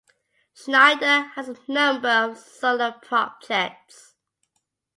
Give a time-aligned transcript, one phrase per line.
[0.55, 4.15] Schneider has a number of solo projects.